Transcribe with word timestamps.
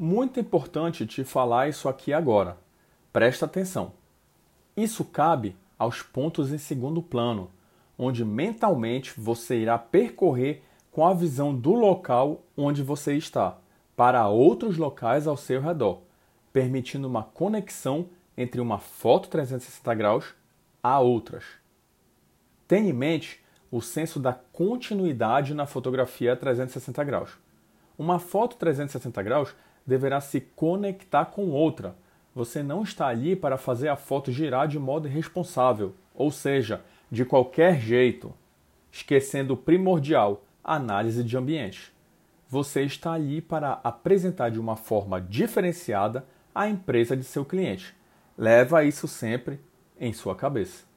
Muito 0.00 0.38
importante 0.38 1.04
te 1.04 1.24
falar 1.24 1.68
isso 1.68 1.88
aqui 1.88 2.12
agora. 2.12 2.56
Presta 3.12 3.46
atenção. 3.46 3.94
Isso 4.76 5.04
cabe 5.04 5.56
aos 5.76 6.02
pontos 6.02 6.52
em 6.52 6.58
segundo 6.58 7.02
plano, 7.02 7.50
onde 7.98 8.24
mentalmente 8.24 9.12
você 9.18 9.58
irá 9.58 9.76
percorrer 9.76 10.62
com 10.92 11.04
a 11.04 11.12
visão 11.12 11.52
do 11.52 11.72
local 11.72 12.44
onde 12.56 12.80
você 12.80 13.16
está 13.16 13.58
para 13.96 14.28
outros 14.28 14.76
locais 14.76 15.26
ao 15.26 15.36
seu 15.36 15.60
redor, 15.60 16.02
permitindo 16.52 17.08
uma 17.08 17.24
conexão 17.24 18.08
entre 18.36 18.60
uma 18.60 18.78
foto 18.78 19.28
360 19.28 19.94
graus 19.96 20.32
a 20.80 21.00
outras. 21.00 21.42
Tenha 22.68 22.90
em 22.90 22.92
mente 22.92 23.44
o 23.68 23.80
senso 23.80 24.20
da 24.20 24.32
continuidade 24.32 25.54
na 25.54 25.66
fotografia 25.66 26.36
360 26.36 27.02
graus. 27.02 27.48
Uma 27.98 28.20
foto 28.20 28.56
360 28.56 29.20
graus 29.24 29.54
deverá 29.84 30.20
se 30.20 30.40
conectar 30.40 31.26
com 31.26 31.50
outra. 31.50 31.96
Você 32.32 32.62
não 32.62 32.84
está 32.84 33.08
ali 33.08 33.34
para 33.34 33.58
fazer 33.58 33.88
a 33.88 33.96
foto 33.96 34.30
girar 34.30 34.68
de 34.68 34.78
modo 34.78 35.08
irresponsável, 35.08 35.94
ou 36.14 36.30
seja, 36.30 36.82
de 37.10 37.24
qualquer 37.24 37.80
jeito, 37.80 38.32
esquecendo 38.92 39.54
o 39.54 39.56
primordial, 39.56 40.44
análise 40.62 41.24
de 41.24 41.36
ambiente. 41.36 41.92
Você 42.48 42.82
está 42.82 43.12
ali 43.12 43.40
para 43.40 43.80
apresentar 43.82 44.50
de 44.50 44.60
uma 44.60 44.76
forma 44.76 45.20
diferenciada 45.20 46.24
a 46.54 46.68
empresa 46.68 47.16
de 47.16 47.24
seu 47.24 47.44
cliente. 47.44 47.94
Leva 48.36 48.84
isso 48.84 49.08
sempre 49.08 49.58
em 49.98 50.12
sua 50.12 50.36
cabeça. 50.36 50.87